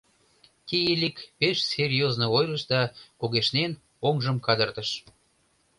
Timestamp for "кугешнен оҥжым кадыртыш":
3.19-4.89